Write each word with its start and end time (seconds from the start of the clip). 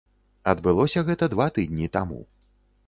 Адбылося 0.53 1.03
гэта 1.11 1.29
два 1.35 1.47
тыдні 1.59 1.93
таму. 1.99 2.21